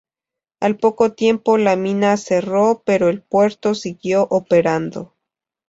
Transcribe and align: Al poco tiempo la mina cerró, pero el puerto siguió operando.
Al 0.59 0.77
poco 0.77 1.13
tiempo 1.13 1.59
la 1.59 1.75
mina 1.75 2.17
cerró, 2.17 2.81
pero 2.83 3.07
el 3.09 3.21
puerto 3.21 3.75
siguió 3.75 4.25
operando. 4.31 5.13